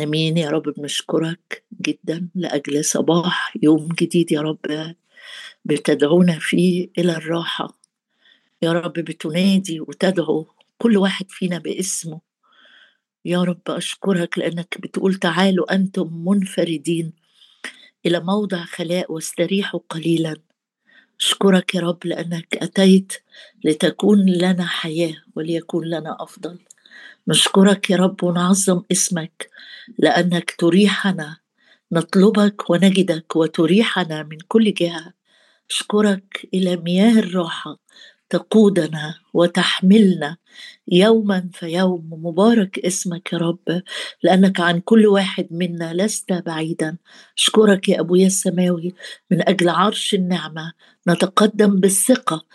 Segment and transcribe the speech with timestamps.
[0.00, 0.36] آمين.
[0.36, 4.94] يا رب بنشكرك جدا لأجل صباح يوم جديد يا رب
[5.64, 7.78] بتدعونا فيه إلى الراحة.
[8.62, 10.46] يا رب بتنادي وتدعو
[10.78, 12.20] كل واحد فينا باسمه.
[13.24, 17.12] يا رب أشكرك لأنك بتقول تعالوا أنتم منفردين
[18.06, 20.36] إلى موضع خلاء واستريحوا قليلا.
[21.20, 23.12] أشكرك يا رب لأنك أتيت
[23.64, 26.58] لتكون لنا حياة وليكون لنا أفضل.
[27.28, 29.50] نشكرك يا رب ونعظم اسمك
[29.98, 31.36] لأنك تريحنا
[31.92, 35.12] نطلبك ونجدك وتريحنا من كل جهة.
[35.70, 37.78] اشكرك إلى مياه الراحه
[38.30, 40.36] تقودنا وتحملنا
[40.88, 43.82] يوما فيوم مبارك اسمك يا رب
[44.22, 46.96] لأنك عن كل واحد منا لست بعيدا.
[47.38, 48.94] اشكرك يا ابويا السماوي
[49.30, 50.72] من أجل عرش النعمة.
[51.08, 52.46] نتقدم بالثقة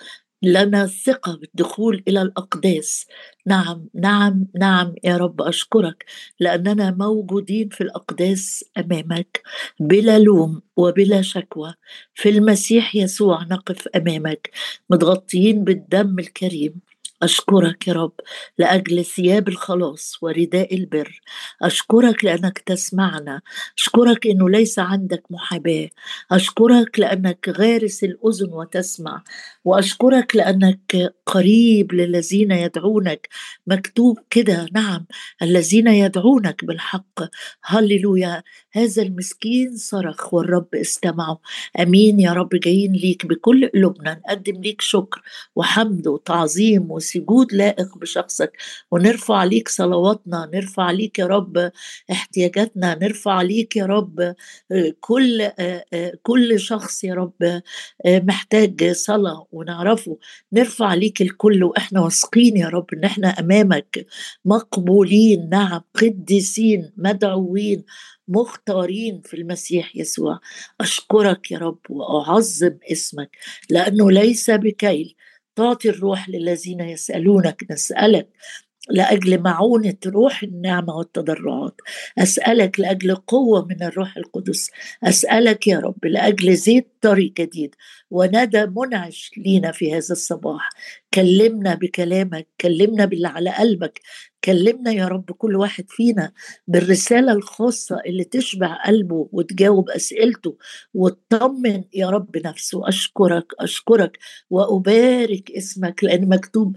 [0.44, 3.08] لنا ثقة بالدخول إلى الأقداس.
[3.45, 6.05] نعم نعم نعم يا رب أشكرك
[6.40, 9.42] لأننا موجودين في الأقداس أمامك
[9.80, 11.73] بلا لوم وبلا شكوى.
[12.14, 14.50] في المسيح يسوع نقف أمامك
[14.89, 16.81] متغطيين بالدم الكريم.
[17.23, 18.14] أشكرك يا رب
[18.58, 21.22] لأجل ثياب الخلاص ورداء البر.
[21.61, 23.42] أشكرك لأنك تسمعنا.
[23.78, 25.89] أشكرك أنه ليس عندك محاباة.
[26.31, 29.23] أشكرك لأنك غارس الأذن وتسمع.
[29.68, 33.30] وأشكرك لأنك قريب للذين يدعونك
[33.68, 35.06] مكتوب كده نعم
[35.42, 37.20] الذين يدعونك بالحق.
[37.64, 38.44] هللويا.
[38.72, 41.40] هذا المسكين صرخ والرب استمعه
[41.80, 44.14] آمين يا رب جايين ليك بكل قلوبنا.
[44.14, 45.22] نقدم ليك شكر
[45.56, 48.52] وحمد وتعظيم وسجود لائق بشخصك.
[48.92, 51.72] ونرفع ليك صلواتنا نرفع ليك يا رب
[52.12, 57.62] احتياجاتنا نرفع ليك يا رب آه، كل آه، آه، كل شخص يا رب
[58.06, 60.17] محتاج صلاة ونعرفه.
[60.53, 64.05] نرفع ليك الكل وإحنا واثقين يا رب إن إحنا أمامك.
[64.45, 67.83] مقبولين نعم قديسين مدعوين
[68.27, 70.39] مختارين في المسيح يسوع.
[70.81, 73.38] أشكرك يا رب وأعظم اسمك
[73.69, 75.16] لأنه ليس بكيل.
[75.55, 78.30] تعطي الروح للذين يسألونك نسألك.
[78.89, 81.81] لأجل معونة روح النعمة والتضرعات.
[82.17, 84.71] أسألك لأجل قوة من الروح القدس.
[85.03, 87.76] أسألك يا رب لأجل زيت طريق جديد.
[88.11, 90.70] وندى منعش لينا في هذا الصباح.
[91.14, 94.02] كلمنا بكلامك كلمنا باللي على قلبك.
[94.43, 96.31] كلمنا يا رب كل واحد فينا
[96.67, 100.58] بالرسالة الخاصة اللي تشبع قلبه وتجاوب أسئلته
[100.93, 102.87] وتطمن يا رب نفسه.
[102.87, 104.17] أشكرك أشكرك
[104.49, 106.76] وأبارك اسمك لأن مكتوب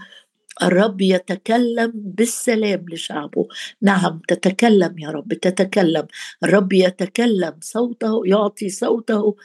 [0.62, 3.48] الرب يتكلم بالسلام لشعبه.
[3.82, 6.06] نعم تتكلم يا رب تتكلم.
[6.44, 9.36] الرب يتكلم صوته يعطي صوته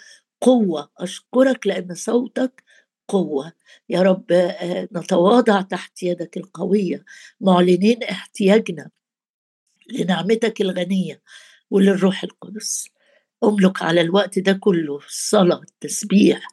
[0.42, 0.90] قوة.
[1.00, 2.64] أشكرك لأن صوتك
[3.08, 3.54] قوة.
[3.90, 7.06] يا رب آه، نتواضع تحت يدك القوية
[7.42, 8.90] معلنين احتياجنا
[9.92, 11.22] لنعمتك الغنية
[11.72, 12.90] وللروح القدس.
[13.44, 16.48] أملك على الوقت ده كله الصلاة التسبيح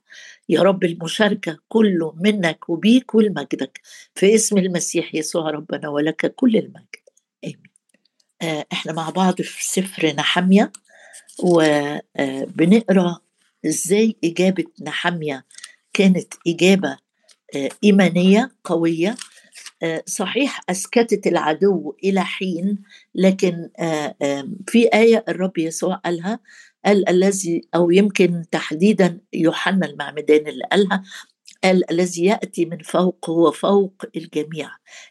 [0.53, 3.81] يا رب المشاركة كله منك وبيك ولمجدك
[4.15, 6.97] في اسم المسيح يسوع ربنا ولك كل المجد.
[7.45, 7.63] آمين.
[8.43, 10.73] آه إحنا مع بعض في سفر نحمية
[11.43, 13.21] وبنقرا آه
[13.67, 15.45] إزاي إجابة نحمية
[15.93, 16.97] كانت إجابة
[17.57, 19.15] آه إيمانية قوية.
[19.83, 22.79] آه صحيح أسكتت العدو إلى حين
[23.15, 24.15] لكن آه
[24.69, 26.41] في آية الرب يسوع قالها
[26.85, 31.03] قال الذي أو يمكن تحديدا يوحنا المعمدان اللي قالها
[31.65, 34.71] قال الذي يأتي من فوق هو فوق الجميع.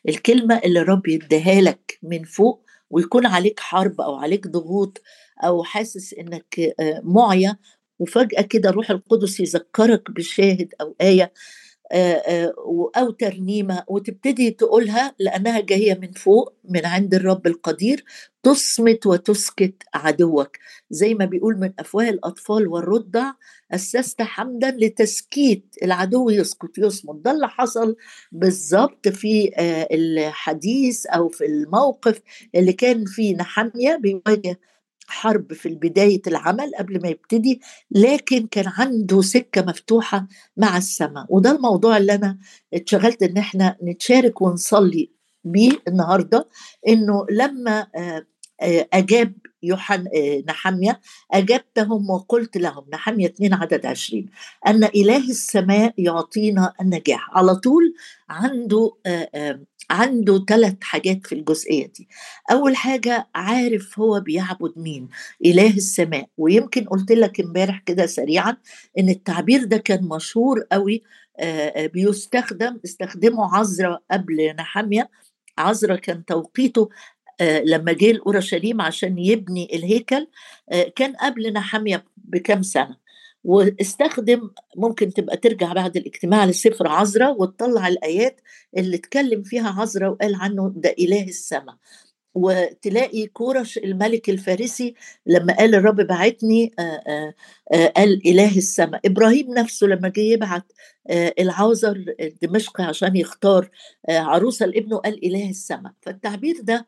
[0.09, 5.01] الكلمة اللي الرب يديها لك من فوق ويكون عليك حرب أو عليك ضغوط
[5.43, 7.57] أو حاسس إنك آه، معيا
[7.99, 11.33] وفجأة كده روح القدس يذكرك بشاهد أو آية.
[12.97, 18.03] أو ترنيمة وتبتدي تقولها لأنها جاية من فوق من عند الرب القدير
[18.43, 20.57] تصمت وتسكت عدوك.
[20.89, 23.31] زي ما بيقول من أفواه الأطفال والرضع
[23.71, 27.15] أسست حمدا لتسكيت العدو يسكت يصمت.
[27.25, 27.95] ده اللي حصل
[28.31, 29.51] بالظبط في
[29.91, 32.21] الحديث أو في الموقف
[32.55, 34.59] اللي كان فيه نحميه بيواجه
[35.11, 37.61] حرب في بداية العمل قبل ما يبتدي
[37.91, 40.27] لكن كان عنده سكة مفتوحة
[40.57, 41.25] مع السماء.
[41.29, 42.37] وده الموضوع اللي أنا
[42.73, 45.11] اتشغلت إن إحنا نتشارك ونصلي
[45.43, 46.49] بيه النهاردة
[46.87, 48.25] إنه لما آه،
[48.61, 54.25] آه، أجاب يوحنا آه، نحمية أجبتهم وقلت لهم نحمية 2 عدد 20
[54.67, 57.29] أن إله السماء يعطينا النجاح.
[57.37, 57.93] على طول
[58.29, 58.91] عنده
[59.89, 62.07] عنده ثلاث حاجات في الجزئية دي.
[62.51, 65.09] أول حاجة عارف هو بيعبد مين؟
[65.45, 66.27] إله السماء.
[66.37, 68.57] ويمكن قلت لك امبارح كده سريعا
[68.99, 71.03] إن التعبير ده كان مشهور قوي
[71.93, 75.09] بيستخدم استخدمه عذرا قبل نحمية
[75.57, 76.89] عذرا كان توقيته
[77.41, 80.27] لما جه الاورشليم عشان يبني الهيكل
[80.95, 82.97] كان قبل نحمية بكم سنة
[83.43, 88.41] واستخدم ممكن تبقى ترجع بعد الاجتماع لسفر عزرا وتطلع الآيات
[88.77, 91.75] اللي اتكلم فيها عزرا وقال عنه ده إله السماء.
[92.35, 94.95] وتلاقي كورش الملك الفارسي
[95.25, 96.73] لما قال الرب بعتني
[97.95, 99.01] قال إله السماء.
[99.05, 100.71] إبراهيم نفسه لما جه يبعت
[101.39, 102.05] العازر
[102.41, 103.69] دمشق عشان يختار
[104.09, 105.91] عروسه لابنه قال إله السماء.
[106.01, 106.87] فالتعبير ده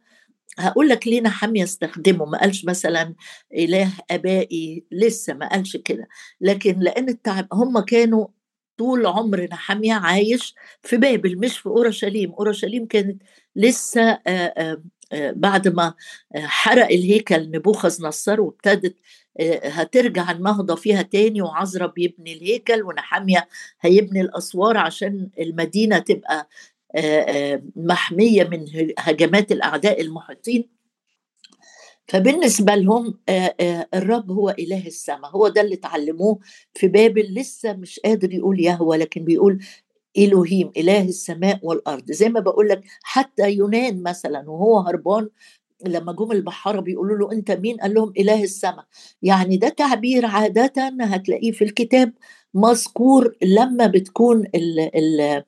[0.60, 2.26] هقول لك ليه نحم يستخدمه.
[2.26, 3.16] ما قالش مثلا
[3.54, 6.08] إله آبائي لسه ما قالش كده.
[6.42, 8.28] لكن لأن التعب هم كانوا
[8.78, 12.32] طول عمر نحمية عايش في بابل مش في أورشليم.
[12.32, 13.22] أورشليم كانت
[13.56, 14.20] لسه
[15.14, 15.94] بعد ما
[16.36, 18.96] حرق الهيكل نبوخذ نصر وابتدت
[19.64, 23.48] هترجع النهضة فيها تاني وعزرا بيبني الهيكل ونحمية
[23.82, 26.50] هيبني الأسوار عشان المدينة تبقى
[27.76, 28.66] محمية من
[29.00, 30.70] هجمات الأعداء المحيطين.
[32.08, 33.20] فبالنسبة لهم
[33.94, 35.32] الرب هو إله السماء.
[35.32, 36.40] هو ده اللي اتعلموه
[36.74, 39.64] في بابل لسه مش قادر يقول يهوى لكن بيقول
[40.18, 42.12] إلهيم إله السماء والأرض.
[42.12, 45.30] زي ما بقول لك حتى يونان مثلا وهو هربان
[45.86, 48.86] لما جم البحارة بيقولوا له أنت مين؟ قال لهم إله السماء.
[49.22, 52.14] يعني ده تعبير عادة هتلاقيه في الكتاب
[52.54, 55.44] مذكور لما بتكون ال ال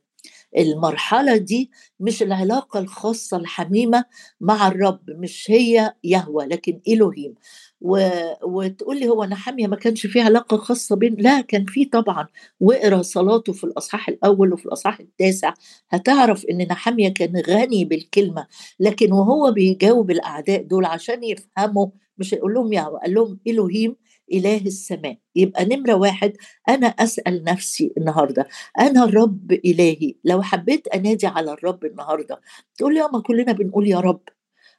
[0.58, 4.06] المرحلة دي مش العلاقة الخاصة الحميمة
[4.42, 7.36] مع الرب مش هي يهوى لكن إلهيم.
[7.82, 8.10] و...
[8.44, 12.28] وتقول لي هو نحمية ما كانش فيه علاقة خاصة بين لا كان فيه طبعا
[12.60, 15.54] واقرا صلاته في الأصحاح الأول وفي الأصحاح التاسع.
[15.90, 18.48] هتعرف إن نحمية كان غني بالكلمة
[18.80, 21.88] لكن وهو بيجاوب الأعداء دول عشان يفهموا
[22.18, 23.96] مش هيقول لهم يهوى قال لهم إلهيم
[24.34, 25.18] إله السماء.
[25.36, 26.34] يبقى نمرة واحد
[26.70, 28.48] أنا أسأل نفسي النهاردة
[28.80, 32.42] أنا الرب إلهي؟ لو حبيت أنادي على الرب النهاردة
[32.78, 34.22] تقول لي ما كلنا بنقول يا رب.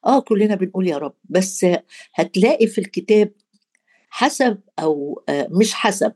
[0.06, 1.14] آه كلنا بنقول يا رب.
[1.25, 1.66] بس
[2.14, 3.32] هتلاقي في الكتاب
[4.10, 6.12] حسب أو مش حسب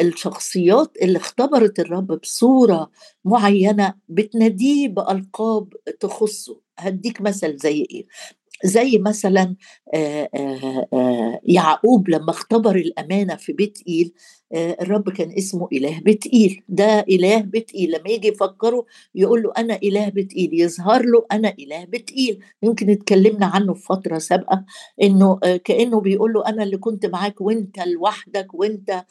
[0.00, 2.90] الشخصيات اللي اختبرت الرب بصورة
[3.24, 6.60] معينة بتناديه بألقاب تخصه.
[6.78, 8.06] هديك مثل زي إيه؟
[8.64, 9.56] زي مثلا
[11.44, 14.12] يعقوب لما اختبر الأمانة في بيت إيل
[14.54, 16.62] الرب كان اسمه إله بيت إيل.
[16.68, 17.90] ده إله بيت إيل.
[17.90, 22.38] لما يجي يفكره يقول له أنا إله بيت إيل يظهر له أنا إله بيت إيل.
[22.62, 24.64] يمكن اتكلمنا عنه في فترة سابقة
[25.02, 29.04] إنه كأنه بيقول له أنا اللي كنت معاك وأنت لوحدك وأنت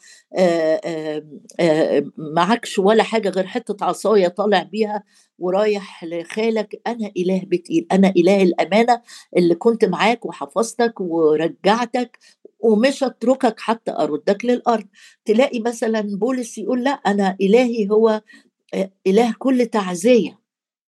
[2.16, 5.02] معكش ولا حاجة غير حتة عصاية طالع بيها.
[5.42, 9.02] ورايح لخالك أنا إله بتقيل أنا إله الأمانة
[9.36, 12.18] اللي كنت معاك وحفظتك ورجعتك
[12.60, 14.86] ومش اتركك حتى أردك للأرض.
[15.24, 18.22] تلاقي مثلا بولس يقول لا أنا إلهي هو
[19.06, 20.41] إله كل تعزية.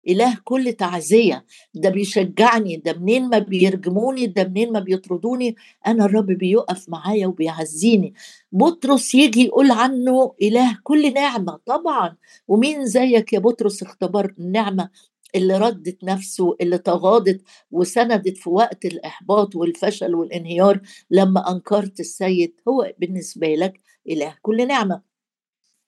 [0.08, 1.44] إله كل تعزية.
[1.74, 5.56] ده بيشجعني ده منين ما بيرجموني ده منين ما بيطردوني
[5.86, 8.14] أنا الرب بيقف معايا وبيعزيني.
[8.52, 12.16] بطرس يجي يقول عنه إله كل نعمة طبعا.
[12.48, 14.90] ومين زيك يا بطرس اختبر النعمة
[15.34, 20.80] اللي ردت نفسه اللي تغاضت وسندت في وقت الإحباط والفشل والانهيار
[21.10, 25.09] لما أنكرت السيد؟ هو بالنسبة لك إله كل نعمة.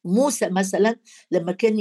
[0.05, 0.97] موسى مثلا
[1.31, 1.77] لما كان.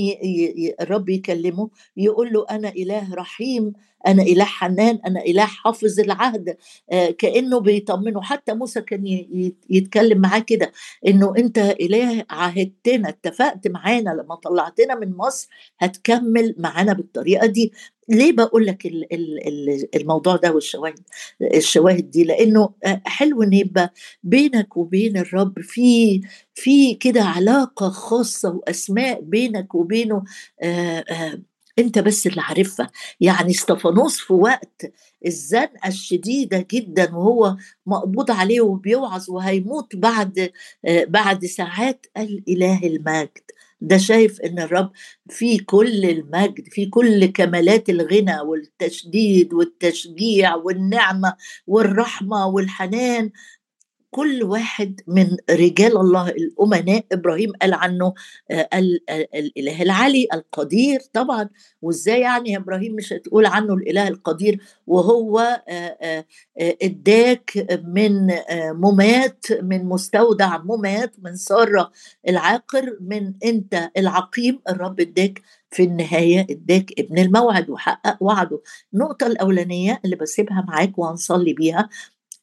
[0.81, 3.73] الرب يكلمه يقول له أنا إله رحيم
[4.07, 6.57] أنا إله حنان أنا إله حافظ العهد.
[6.91, 8.21] آه كأنه بيطمنه.
[8.21, 9.01] حتى موسى كان.
[9.69, 10.71] يتكلم معاه كده
[11.07, 14.09] إنه أنت إله عهدتنا اتفقت معانا.
[14.09, 15.47] لما طلعتنا من مصر
[15.79, 17.73] هتكمل معانا بالطريقة دي.
[18.09, 18.85] ليه بقول لك
[19.95, 20.99] الموضوع ده والشواهد
[21.55, 22.69] الشواهد دي؟ لأنه
[23.05, 23.93] حلو إن يبقى
[24.23, 26.21] بينك وبين الرب في
[26.53, 30.23] في كده علاقة خاصة وأسماء بينك وبينه.
[30.61, 31.41] آآ آآ
[31.79, 32.89] انت بس اللي عارفها.
[33.19, 34.93] يعني استفانوس في وقت
[35.25, 40.51] الزنقة الشديدة جدا وهو مقبوض عليه وبيوعظ وهيموت بعد
[40.87, 43.51] بعد ساعات قال إله المجد.
[43.83, 44.91] ده شايف إن الرب
[45.29, 51.35] في كل المجد في كل كمالات الغنى والتشديد والتشجيع والنعمة
[51.67, 53.31] والرحمة والحنان
[54.11, 58.13] كل واحد من رجال الله الأمناء إبراهيم قال عنه
[58.51, 61.49] الإله العلي القدير طبعا.
[61.81, 65.63] وإزاي يعني يا إبراهيم مش هتقول عنه الإله القدير؟ وهو
[66.59, 68.27] إداك من
[68.73, 71.91] ممات من مستودع ممات من سارة
[72.29, 74.59] العاقر من أنت العقيم.
[74.69, 75.41] الرب إداك
[75.71, 78.61] في النهاية إداك ابن الموعد وحقق وعده.
[78.93, 81.89] النقطة الأولانية اللي بسيبها معاك وهنصلي بيها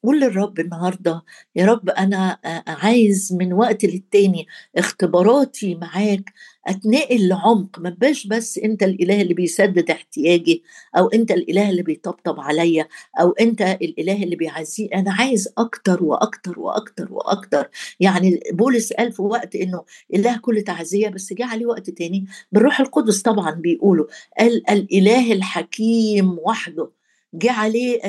[0.05, 1.23] قول للرب النهارده
[1.57, 6.33] يا رب أنا عايز من وقت للتاني اختباراتي معاك
[6.67, 10.63] أتنقل لعمق ما بس أنت الإله اللي بيسدد احتياجي
[10.99, 12.89] أو أنت الإله اللي بيطبطب عليا
[13.21, 14.89] أو أنت الإله اللي بيعزيه.
[14.95, 17.69] أنا عايز أكتر وأكتر وأكتر وأكتر.
[18.01, 22.27] يعني بولس قال في وقت إنه إله كل تعزية بس جه عليه وقت تاني.
[22.53, 24.07] بالروح القدس طبعا بيقولوا
[24.39, 26.98] قال الإله الحكيم وحده
[27.35, 28.01] جه عليه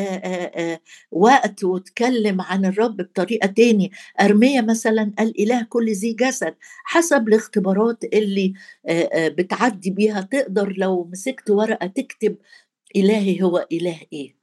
[1.12, 8.04] وقت واتكلم عن الرب بطريقة تاني ارميا مثلا قال إله كل ذي جسد حسب الاختبارات
[8.04, 8.54] اللي
[9.16, 12.38] بتعدي بيها تقدر لو مسكت ورقة تكتب
[12.96, 14.36] إلهي هو إله إيه؟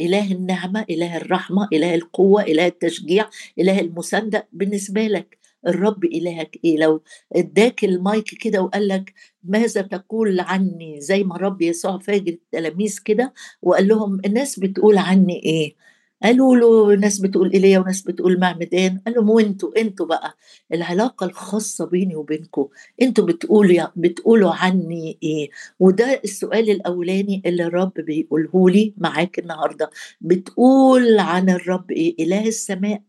[0.00, 4.48] إله النعمة إله الرحمة إله القوة إله التشجيع إله المساندة.
[4.52, 7.02] بالنسبة لك الرب إلهك إيه؟ لو
[7.36, 13.32] إداك المايك كده وقال لك ماذا تقول عني؟ زي ما الرب يسوع فاجر التلاميذ كده
[13.62, 15.74] وقال لهم الناس بتقول عني إيه؟
[16.22, 20.36] قالوا له ناس بتقول إيليا وناس بتقول معمدان قال لهم وانتوا أنتوا بقى
[20.72, 22.68] العلاقة الخاصة بيني وبينكم
[23.02, 25.50] أنتوا بتقولوا بتقولوا عني إيه؟
[25.80, 29.90] وده السؤال الأولاني اللي الرب بيقوله لي معاك النهارده.
[30.20, 33.02] بتقول عن الرب إيه؟ إله السماء.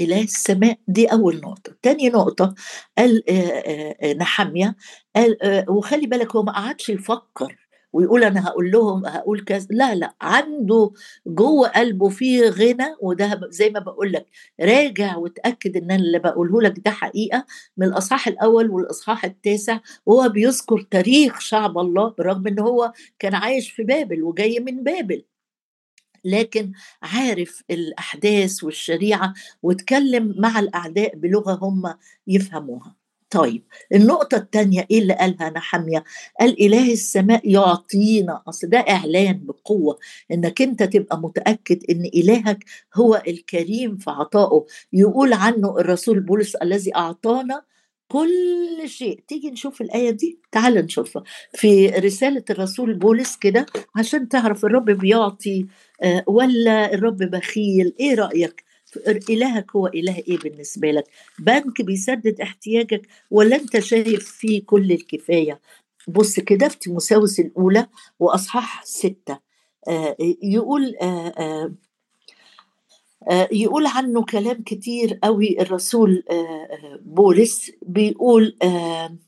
[0.00, 0.78] إله السماء.
[0.88, 1.72] دي أول نقطة.
[1.82, 2.54] تاني نقطة
[2.98, 3.22] قال
[4.18, 4.76] نحمية
[5.16, 5.36] قال
[5.68, 7.56] وخلي بالك هو ما قعدش يفكر
[7.92, 9.66] ويقول أنا هقول لهم هقول كذا.
[9.70, 10.90] لا لا عنده
[11.26, 14.26] جوه قلبه فيه غنى وده زي ما بقول لك
[14.60, 19.78] راجع وتأكد إن اللي بقوله لك ده حقيقة من الإصحاح الأول والإصحاح التاسع.
[20.06, 25.24] وهو بيذكر تاريخ شعب الله برغم إن هو كان عايش في بابل وجاي من بابل.
[26.26, 31.94] لكن عارف الأحداث والشريعة واتكلم مع الأعداء بلغة هم
[32.26, 32.94] يفهموها
[33.30, 33.62] طيب
[33.94, 36.04] النقطة الثانية إيه اللي قالها نحمية؟
[36.40, 39.98] قال إله السماء يعطينا أصل ده إعلان بقوة
[40.30, 42.64] إنك أنت تبقى متأكد إن إلهك
[42.94, 47.62] هو الكريم في عطائه يقول عنه الرسول بولس الذي أعطانا
[48.08, 49.20] كل شيء.
[49.28, 51.22] تيجي نشوف الآية دي تعال نشوفها
[51.54, 55.66] في رسالة الرسول بولس كده عشان تعرف الرب بيعطي
[56.02, 58.64] آه، ولا الرب بخيل إيه رأيك؟
[59.30, 61.04] إلهك هو إله إيه بالنسبة لك؟
[61.38, 65.60] بنك بيسدد احتياجك ولا أنت شايف فيه كل الكفاية؟
[66.08, 67.86] بص كده في تيموساوس الأولى
[68.20, 69.38] وأصحاح ستة
[69.88, 71.74] آه يقول آه
[73.52, 79.18] يقول عنه كلام كتير قوي الرسول آه, آه، بولس بيقول آه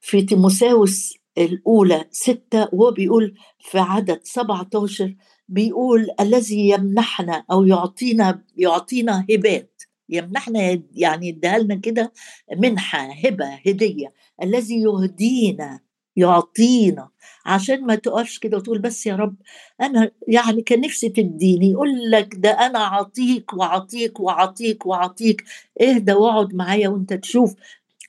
[0.00, 5.14] في تيموساوس الأولى ستة وهو بيقول في عدد 17
[5.48, 9.82] بيقول الذي يمنحنا أو يعطينا يعطينا هبات.
[10.08, 12.12] يمنحنا يعني يديها لنا كده
[12.56, 14.12] منحة هبة هدية.
[14.42, 15.80] الذي يهدينا
[16.16, 17.08] يعطينا.
[17.46, 19.34] عشان ما تقفش كده وتقول بس يا رب
[19.80, 25.44] أنا يعني كان نفسي تديني يقول لك ده أنا عطيك وعطيك وعطيك وعطيك
[25.82, 27.54] اهدى واقعد معايا وأنت تشوف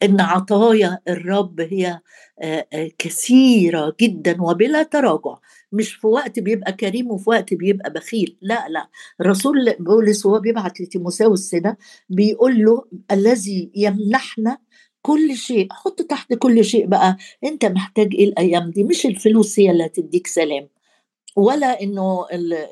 [0.03, 2.00] إن عطايا الرب هي
[2.98, 5.36] كثيرة جدا وبلا تراجع.
[5.72, 8.89] مش في وقت بيبقى كريم وفي وقت بيبقى بخيل لا لا.
[9.22, 11.77] الرسول بولس وهو بيبعت لتيموساوس هنا
[12.10, 14.57] بيقول له الذي يمنحنا
[15.05, 19.72] كل شيء حط تحت كل شيء بقى أنت محتاج إيه الأيام دي؟ مش الفلوس هي
[19.72, 20.69] اللي هتديك سلام
[21.36, 22.25] ولا إنه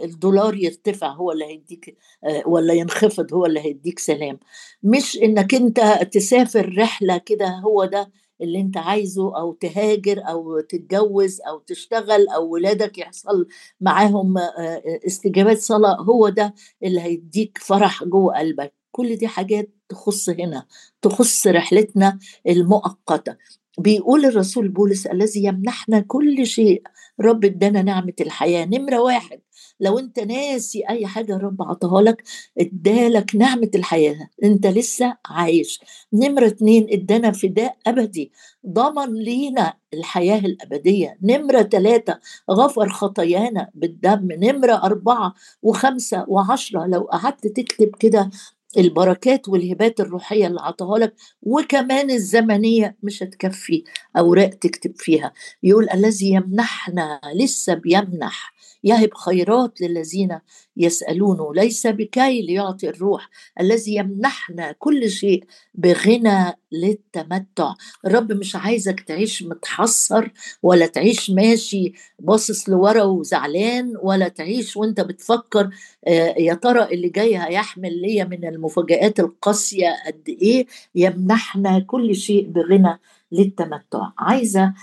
[0.03, 4.39] الدولار يرتفع هو اللي هيديك آه، ولا ينخفض هو اللي هيديك سلام.
[4.83, 5.79] مش إنك أنت
[6.11, 8.11] تسافر رحلة كده هو ده
[8.41, 13.47] اللي أنت عايزه أو تهاجر أو تتجوز أو تشتغل أو ولادك يحصل
[13.81, 18.73] معاهم آه، استجابات صلاة هو ده اللي هيديك فرح جوه قلبك.
[18.91, 20.65] كل دي حاجات تخص هنا
[21.01, 23.35] تخص رحلتنا المؤقتة.
[23.79, 26.81] بيقول الرسول بولس الذي يمنحنا كل شيء
[27.21, 28.65] رب ادانا نعمة الحياة.
[28.65, 29.39] نمرة واحد
[29.79, 32.23] لو انت ناسي أي حاجة الرب عطاها لك
[32.59, 34.29] ادالك نعمة الحياة.
[34.43, 35.79] انت لسه عايش.
[36.13, 38.31] نمرة اتنين ادانا فداء أبدي.
[38.67, 41.17] ضمن لينا الحياة الأبدية.
[41.21, 42.19] نمرة ثلاثة
[42.51, 44.27] غفر خطايانا بالدم.
[44.31, 48.29] نمرة أربعة وخمسة وعشرة لو قعدت تكتب كده
[48.77, 51.13] البركات والهبات الروحية اللي عطاها لك
[51.43, 53.83] وكمان الزمنية مش هتكفي
[54.17, 55.33] أوراق تكتب فيها.
[55.63, 60.39] يقول الذي يمنحنا لسه بيمنح يهب خيرات للذين
[60.77, 65.43] يسألونه ليس بكي ليعطي الروح الذي يمنحنا كل شيء
[65.75, 67.73] بغنى للتمتع.
[68.05, 70.31] الرب مش عايزك تعيش متحسر
[70.63, 75.69] ولا تعيش ماشي باصص لورا وزعلان ولا تعيش وانت بتفكر
[76.07, 82.47] آه، يا ترى اللي جاي هيحمل ليا من المفاجآت القاسية قد إيه؟ يمنحنا كل شيء
[82.49, 82.99] بغنى
[83.31, 84.09] للتمتع.
[84.19, 84.73] عايزة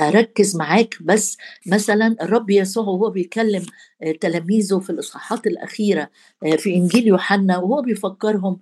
[0.00, 1.36] أركز معاك بس
[1.66, 3.62] مثلا الرب يسوع وهو بيكلم
[4.20, 6.10] تلاميذه في الإصحاحات الأخيرة
[6.58, 8.58] في إنجيل يوحنا وهو بيفكرهم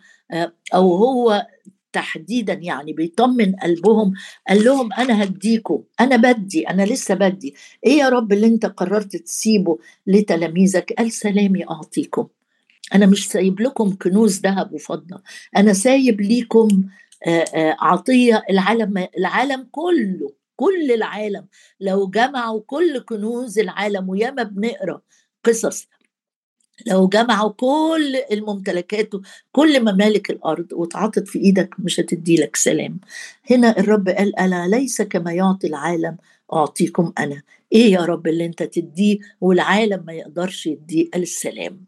[0.75, 1.47] أو هو
[1.93, 4.15] تحديدا يعني بيطمن قلبهم
[4.49, 7.55] قال لهم أنا هديكم أنا بدي أنا لسه بدي
[7.87, 12.27] إيه يا رب اللي أنت قررت تسيبه لتلاميذك؟ قال سلامي أعطيكم
[12.95, 15.23] أنا مش سايب لكم كنوز ذهب وفضة
[15.57, 16.69] أنا سايب ليكم
[17.81, 20.42] عطية العالم العالم كله.
[20.57, 21.47] كل العالم
[21.81, 25.01] لو جمعوا كل كنوز العالم وياما بنقرأ
[25.45, 25.89] قصص
[26.87, 29.11] لو جمعوا كل الممتلكات
[29.53, 33.01] كل ممالك الأرض واتعطت في إيدك مش هتدي لك سلام.
[33.51, 36.17] هنا الرب قال ألا ليس كما يعطي العالم
[36.53, 37.43] أعطيكم أنا.
[37.73, 41.85] إيه يا رب اللي أنت تديه والعالم ما يقدرش يديه؟ قال السلام.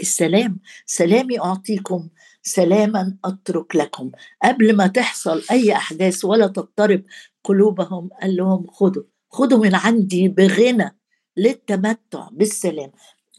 [0.00, 0.58] السلام.
[0.86, 2.08] سلامي أعطيكم
[2.42, 4.10] سلاما أترك لكم.
[4.44, 7.02] قبل ما تحصل أي أحداث ولا تضطرب
[7.48, 10.96] قلوبهم قال لهم خدوا خدوا من عندي بغنى
[11.36, 12.90] للتمتع بالسلام.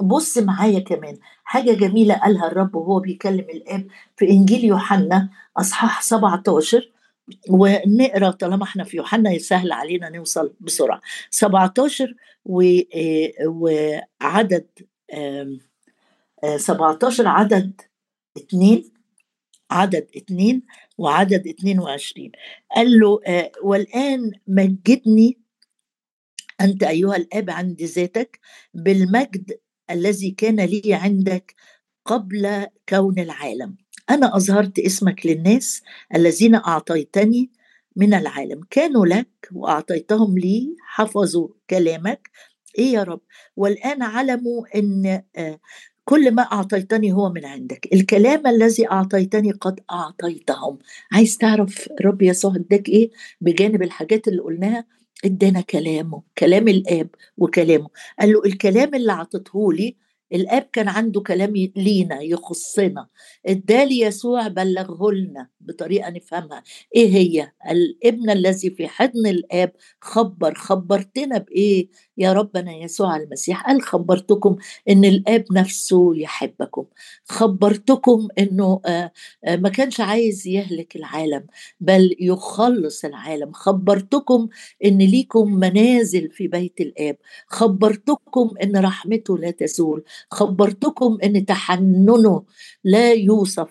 [0.01, 3.87] بص معايا كمان حاجة جميلة قالها الرب وهو بيكلم الآب
[4.17, 6.91] في إنجيل يوحنا أصحاح 17
[7.49, 11.01] ونقرأ طالما إحنا في يوحنا يسهل علينا نوصل بسرعة.
[11.29, 12.15] 17
[12.95, 14.65] آه، وعدد
[16.57, 17.81] 17 آه، عدد
[18.37, 18.98] اتنين
[19.71, 20.63] عدد اتنين
[20.97, 22.31] وعدد اتنين وعشرين.
[22.75, 25.37] قال له آه، والآن مجدني
[26.61, 28.39] أنت أيها الآب عند ذاتك
[28.73, 29.59] بالمجد
[29.91, 31.55] الذي كان لي عندك
[32.05, 33.77] قبل كون العالم.
[34.09, 35.81] أنا أظهرت اسمك للناس
[36.15, 37.51] الذين أعطيتني
[37.95, 38.61] من العالم.
[38.69, 42.29] كانوا لك وأعطيتهم لي حفظوا كلامك.
[42.77, 43.21] إيه يا رب؟
[43.55, 45.59] والآن علموا إن آه،
[46.09, 47.87] كل ما أعطيتني هو من عندك.
[47.93, 50.77] الكلام الذي أعطيتني قد أعطيتهم.
[51.11, 53.11] عايز تعرف رب يسوع اداك إيه؟
[53.41, 54.85] بجانب الحاجات اللي قلناها
[55.25, 57.87] ادانا كلامه كلام الآب وكلامه.
[58.19, 59.95] قال له الكلام اللي عطته لي
[60.33, 63.07] الآب كان عنده كلام لينا يخصنا.
[63.45, 66.63] ادالي يسوع بلغه لنا بطريقة نفهمها.
[66.95, 69.71] إيه هي؟ الابن الذي في حضن الآب
[70.01, 73.67] خبر خبرتنا بإيه؟ يا ربنا يسوع المسيح.
[73.67, 74.55] قال خبرتكم
[74.89, 76.85] إن الآب نفسه يحبكم.
[77.25, 79.11] خبرتكم إنه آه،
[79.45, 81.45] آه، ما كانش عايز يهلك العالم
[81.79, 83.51] بل يخلص العالم.
[83.51, 84.49] خبرتكم
[84.85, 87.17] إن ليكم منازل في بيت الآب.
[87.47, 90.03] خبرتكم إن رحمته لا تزول.
[90.31, 92.43] خبرتكم إن تحننه
[92.83, 93.67] لا يوصف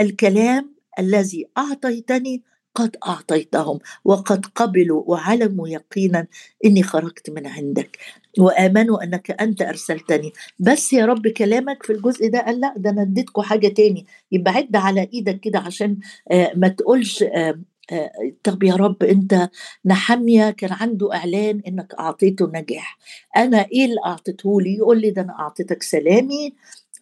[0.00, 2.42] الكلام الذي أعطيتني
[2.74, 6.26] قد أعطيتهم وقد قبلوا وعلموا يقينا
[6.64, 7.98] إني خرجت من عندك.
[8.38, 10.32] وآمنوا أنك أنت أرسلتني.
[10.58, 14.06] بس يا رب كلامك في الجزء ده قال لا ده أنا اديتكم حاجة تاني.
[14.32, 15.96] يبقى عد على إيدك كده عشان
[16.32, 17.60] آه، ما تقولش آه،
[18.44, 19.50] طب يا رب أنت
[19.86, 22.98] نحمية كان عنده إعلان إنك أعطيته نجاح.
[23.36, 26.54] أنا إيه اللي أعطيته لي؟ يقول لي ده أنا أعطيتك سلامي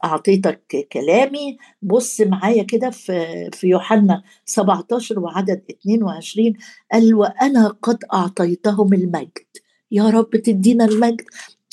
[0.05, 1.59] أعطيتك كلامي.
[1.83, 6.53] بص معايا كده في في يوحنا 17 وعدد 22
[6.93, 9.47] قال وأنا قد أعطيتهم المجد.
[9.91, 11.25] يا رب تدينا المجد.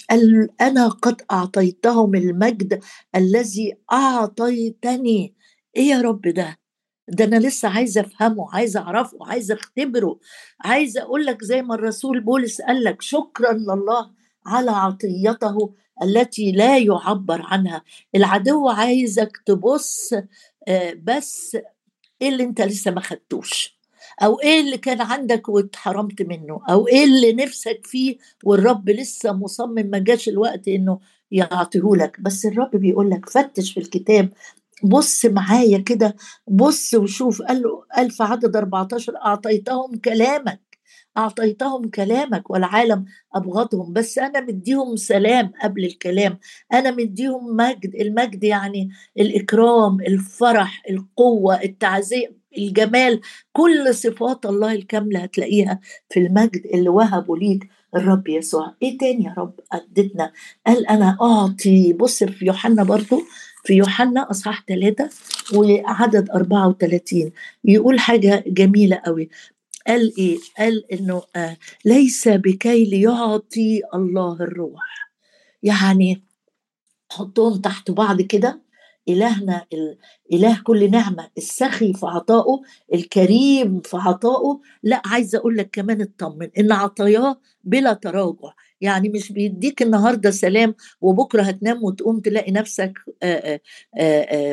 [0.10, 2.80] قال أنا قد أعطيتهم المجد
[3.16, 5.34] الذي أعطيتني.
[5.78, 6.58] إيه يا رب ده؟
[7.08, 10.20] ده أنا لسه عايزة أفهمه عايزة أعرفه عايزة أختبره
[10.62, 14.12] عايزة أقول لك زي ما الرسول بولس قال لك شكرا لله
[14.46, 17.84] على عطيته التي لا يعبر عنها.
[18.16, 20.14] العدو عايزك تبص
[20.68, 21.58] آه، بس
[22.22, 23.76] إيه اللي أنت لسه ما خدتوش؟
[24.24, 29.86] أو إيه اللي كان عندك واتحرمت منه؟ أو إيه اللي نفسك فيه والرب لسه مصمم
[29.90, 31.00] ما جاش الوقت إنه
[31.32, 34.30] يعطيهولك؟ بس الرب بيقول لك فتش في الكتاب
[34.84, 36.16] بص معايا كده
[36.48, 40.62] بص وشوف قال له قال في عدد 14 أعطيتهم كلامك
[41.18, 46.40] أعطيتهم كلامك والعالم أبغضهم بس أنا مديهم سلام قبل الكلام
[46.74, 53.22] أنا مديهم مجد المجد يعني الإكرام الفرح القوة التعزيه الجمال
[53.54, 57.70] كل صفات الله الكاملة هتلاقيها في المجد اللي وهبه ليك.
[57.96, 60.32] الرب يسوع إيه تاني يا رب ادتنا
[60.68, 63.22] قال أنا أعطي بص في يوحنا برضو
[63.66, 65.10] في يوحنا أصحاح ثلاثة
[65.54, 67.32] وعدد 34
[67.64, 69.30] يقول حاجة جميلة قوي.
[69.88, 75.12] قال إيه؟ قال إنه آه ليس بكي ليعطي الله الروح.
[75.64, 76.24] يعني
[77.12, 78.62] حطهم تحت بعض كده.
[79.10, 79.66] إلهنا
[80.34, 81.30] إله كل نعمة.
[81.38, 82.62] السخي في عطائه
[82.94, 84.60] الكريم في عطائه.
[84.84, 88.54] لا عايزة أقول لك كمان اطمن إن عطاياه بلا تراجع.
[88.82, 92.94] يعني مش بيديك النهارده سلام وبكره هتنام وتقوم تلاقي نفسك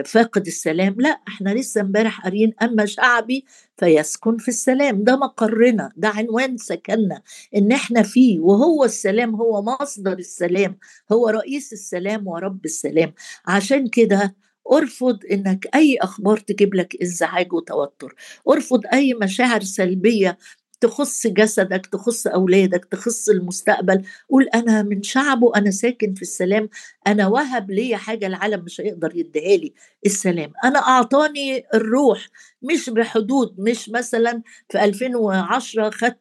[0.05, 0.97] فاقد السلام.
[0.99, 3.45] لا إحنا لسه امبارح قاريين أما شعبي
[3.77, 5.05] فيسكن في السلام.
[5.05, 7.23] ده مقرنا ده عنوان سكننا
[7.57, 8.41] إن إحنا فيه.
[8.41, 10.79] وهو السلام هو مصدر السلام
[11.13, 13.13] هو رئيس السلام ورب السلام.
[13.47, 14.37] عشان كده
[14.73, 18.15] أرفض إنك أي أخبار تجيب لك انزعاج وتوتر.
[18.49, 20.39] أرفض أي مشاعر سلبية
[20.83, 24.03] تخص جسدك تخص أولادك تخص المستقبل.
[24.31, 26.69] قول أنا من شعبه أنا ساكن في السلام
[27.07, 29.75] أنا وهب لي حاجة العالم مش هيقدر يديها لي.
[30.07, 30.53] السلام.
[30.65, 32.29] أنا أعطاني الروح
[32.63, 36.19] مش بحدود مش مثلا في 2010 خدت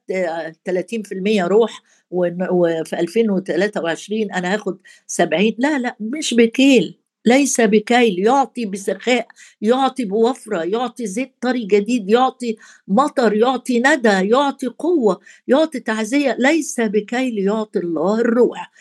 [0.69, 7.00] 30% روح وفي 2023 أنا هاخد 70 لا لا مش بكيل.
[7.25, 9.27] ليس بكيل يعطي بسخاء
[9.61, 12.55] يعطي بوفرة يعطي زيت طري جديد يعطي
[12.87, 16.35] مطر يعطي ندى يعطي قوة يعطي تعزية.
[16.39, 18.71] ليس بكيل يعطي الله الروح.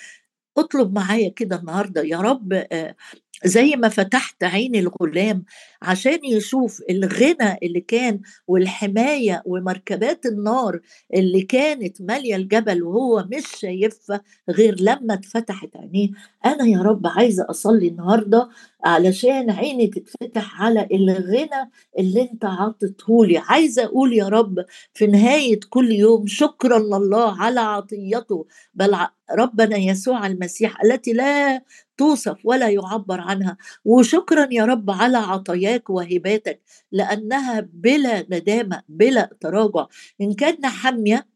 [0.58, 2.96] اطلب معايا كده النهارده يا رب آه،
[3.44, 5.44] زي ما فتحت عين الغلام
[5.82, 10.80] عشان يشوف الغنى اللي كان والحماية ومركبات النار
[11.14, 16.08] اللي كانت مالية الجبل وهو مش شايفها غير لما اتفتحت عينيه.
[16.46, 18.48] أنا يا رب عايزة أصلي النهاردة
[18.84, 24.64] علشان عيني تتفتح على الغنى اللي انت عطتهولي عايزة أقول يا رب
[24.94, 28.46] في نهاية كل يوم شكرا لله على عطيته.
[28.74, 28.96] بل
[29.32, 31.62] ربنا يسوع المسيح التي لا
[31.96, 33.56] توصف ولا يعبر عنها.
[33.84, 36.60] وشكرا يا رب على عطاياك وهباتك
[36.92, 39.86] لأنها بلا ندامة بلا تراجع.
[40.20, 41.26] إن كان حمية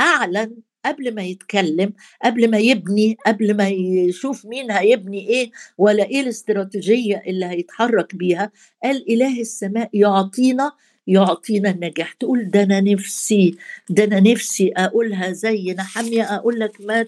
[0.00, 1.92] أعلن قبل ما يتكلم
[2.24, 8.50] قبل ما يبني قبل ما يشوف مين هيبني إيه ولا إيه الاستراتيجية اللي هيتحرك بيها
[8.84, 10.72] قال إله السماء يعطينا
[11.06, 12.12] يعطينا النجاح.
[12.12, 13.56] تقول ده أنا نفسي
[13.90, 17.06] ده أنا نفسي أقولها زي نحمية أقول لك ما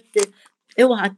[0.81, 1.09] اوعى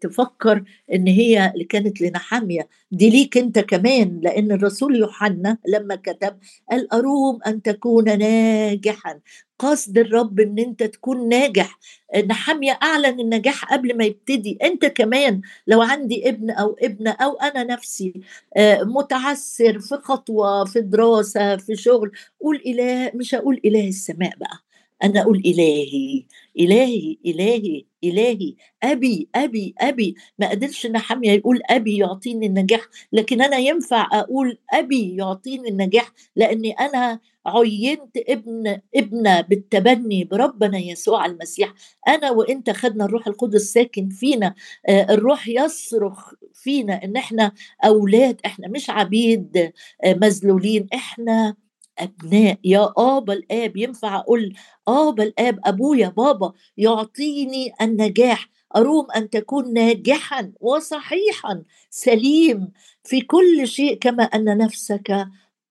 [0.00, 0.62] تفكر
[0.94, 6.38] ان هي اللي كانت لنحاميه دي ليك انت كمان لأن الرسول يوحنا لما كتب
[6.70, 9.20] قال أروم أن تكون ناجحا.
[9.58, 11.78] قصد الرب إن أنت تكون ناجح.
[12.26, 14.58] نحاميه أعلن النجاح قبل ما يبتدي.
[14.62, 18.12] أنت كمان لو عندي ابن أو ابنة أو أنا نفسي
[18.56, 24.58] آه، متعسر في خطوة في دراسة في شغل قول إله مش هقول إله السماء بقى.
[25.04, 26.24] أنا أقول إلهي
[26.58, 30.14] إلهي إلهي إلهي أبي أبي أبي.
[30.38, 32.80] ما قدرش نحمية يقول أبي يعطيني النجاح
[33.12, 41.26] لكن أنا ينفع أقول أبي يعطيني النجاح لاني أنا عينت ابن ابنة بالتبني بربنا يسوع
[41.26, 41.74] المسيح.
[42.08, 44.54] أنا وإنت خدنا الروح القدس ساكن فينا.
[44.88, 47.52] آه، الروح يصرخ فينا إن إحنا
[47.84, 49.56] أولاد إحنا مش عبيد
[50.04, 50.86] آه، مذلولين.
[50.94, 51.54] إحنا
[52.00, 54.54] أبناء يا آبا الآب ينفع أقول
[54.88, 62.72] آبا الآب أبويا بابا يعطيني النجاح أروم أن تكون ناجحا وصحيحا سليم
[63.04, 65.26] في كل شيء كما أن نفسك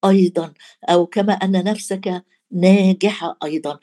[0.06, 0.54] أيضا
[0.90, 3.80] أو كما أن نفسك ناجحة أيضا.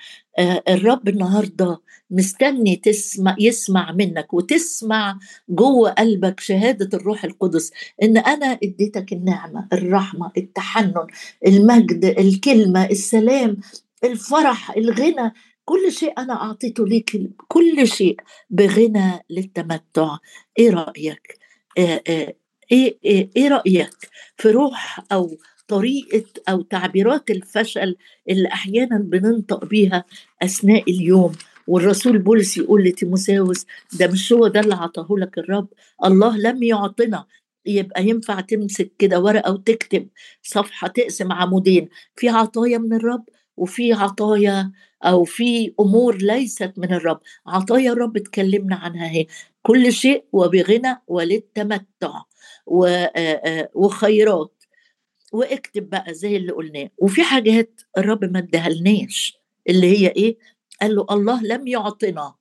[0.68, 5.18] الرب النهاردة مستني تسمع يسمع منك وتسمع
[5.48, 7.70] جوه قلبك شهادة الروح القدس
[8.02, 11.06] إن أنا إديتك النعمة الرحمة التحنن
[11.46, 13.56] المجد الكلمة السلام
[14.04, 15.32] الفرح الغنى
[15.64, 18.16] كل شيء أنا أعطيته ليك كل شيء
[18.50, 20.16] بغنى للتمتع
[20.58, 21.38] إيه رأيك؟
[21.78, 22.34] آه، آه،
[22.72, 23.94] إيه, إيه, إيه رأيك
[24.36, 25.36] في روح أو
[25.68, 27.96] طريقة أو تعبيرات الفشل
[28.30, 30.04] اللي أحيانا بننطق بيها
[30.42, 31.32] أثناء اليوم.
[31.66, 35.68] والرسول بولس يقول لتيموساوس ده مش هو ده اللي عطاه لك الرب؟
[36.04, 37.26] الله لم يعطنا.
[37.66, 40.08] يبقى ينفع تمسك كده ورقة وتكتب
[40.42, 41.88] صفحة تقسم عمودين.
[42.16, 43.24] في عطايا من الرب
[43.56, 44.72] وفي عطايا
[45.04, 47.20] أو في أمور ليست من الرب.
[47.46, 49.26] عطايا الرب اتكلمنا عنها أهي.
[49.62, 52.22] كل شيء وبغنى وللتمتع
[53.74, 54.63] وخيرات.
[55.34, 56.90] واكتب بقى زي اللي قلناه.
[56.98, 59.36] وفي حاجات الرب ما ادهلناش
[59.68, 60.38] اللي هي إيه؟
[60.80, 62.34] قال له الله لم يعطنا.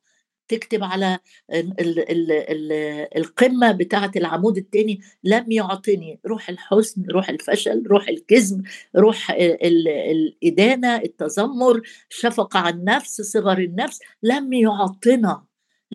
[0.48, 1.20] تكتب على
[1.54, 2.72] ال ال ال
[3.18, 6.20] القمة بتاعة العمود الثاني لم يعطني.
[6.28, 8.64] روح الحزن روح الفشل روح الكذب
[8.96, 14.00] روح الإدانة التذمر شفقة على النفس صغر النفس.
[14.24, 15.44] لم يعطنا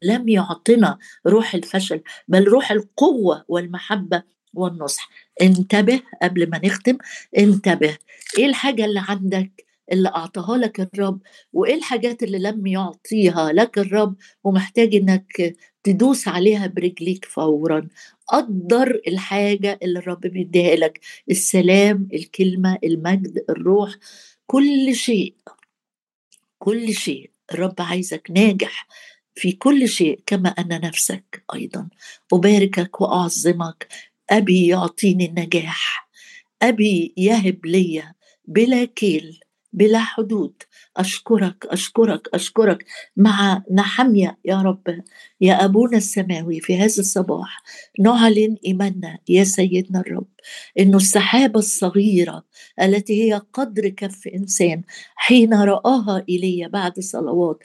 [0.02, 4.22] لم يعطنا روح الفشل بل روح القوة والمحبة.
[4.54, 5.08] والنصح.
[5.42, 6.98] انتبه قبل ما نختم
[7.38, 7.98] انتبه.
[8.38, 11.20] إيه الحاجة اللي عندك اللي أعطاها لك الرب؟
[11.52, 17.88] وإيه الحاجات اللي لم يعطيها لك الرب ومحتاج إنك تدوس عليها برجليك فورا؟
[18.28, 23.94] قدر الحاجة اللي الرب بيديها لك السلام الكلمة المجد الروح
[24.46, 25.34] كل شيء.
[26.58, 27.30] كل شيء.
[27.52, 28.87] الرب عايزك ناجح
[29.34, 31.88] في كل شيء كما أن نفسك أيضا.
[32.32, 33.88] أباركك وأعظمك.
[34.30, 36.08] أبي يعطيني النجاح
[36.62, 38.02] أبي يهب لي
[38.44, 39.40] بلا كيل
[39.72, 40.62] بلا حدود.
[40.96, 42.84] أشكرك أشكرك أشكرك.
[43.16, 45.02] مع نحمية يا رب
[45.40, 47.62] يا أبونا السماوي في هذا الصباح.
[48.00, 50.28] نعلن إيماننا يا سيدنا الرب
[50.78, 52.44] إنه السحابة الصغيرة
[52.82, 54.82] التي هي قدر كف إنسان
[55.16, 57.58] حين رآها إيليا بعد صلوات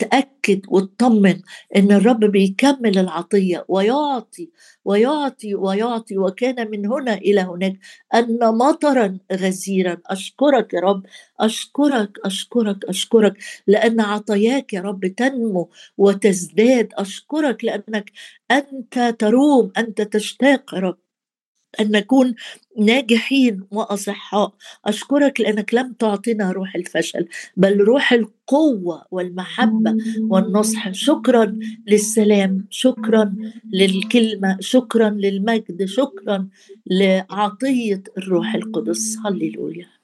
[0.00, 1.40] تأكد وتطمن
[1.76, 4.50] إن الرب بيكمل العطية ويعطي
[4.84, 7.78] ويعطي ويعطي وكان من هنا إلى هناك
[8.14, 9.98] أن مطرا غزيرا.
[10.06, 11.02] أشكرك يا رب
[11.40, 13.34] أشكرك أشكرك أشكرك
[13.66, 16.88] لأن عطاياك يا رب تنمو وتزداد.
[16.94, 18.12] أشكرك لأنك
[18.50, 21.09] أنت تروم أنت تشتاق يا رب.
[21.80, 22.34] أن نكون
[22.78, 24.54] ناجحين وأصحاء.
[24.84, 29.96] أشكرك لأنك لم تعطينا روح الفشل بل روح القوة والمحبة
[30.28, 30.90] والنصح.
[30.92, 33.36] شكرا للسلام شكرا
[33.72, 36.48] للكلمة شكرا للمجد شكرا
[36.86, 39.16] لعطية الروح القدس.
[39.26, 39.99] هللويا.